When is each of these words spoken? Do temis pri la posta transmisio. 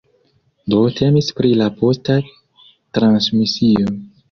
Do 0.73 0.79
temis 0.99 1.29
pri 1.41 1.51
la 1.61 1.67
posta 1.83 2.17
transmisio. 2.99 3.97